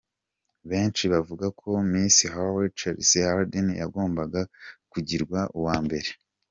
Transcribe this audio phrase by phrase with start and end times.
[0.69, 4.41] Benshi bavuga ko Miss Hawaii, Chelsea Hardin yagombaga
[4.91, 6.09] kugirwa uwa mbere.